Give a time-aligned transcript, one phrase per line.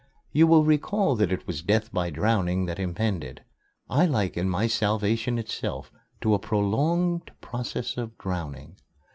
[0.31, 3.43] You will recall that it was death by drowning that impended.
[3.87, 8.77] I liken my salvation itself to a prolonged process of drowning.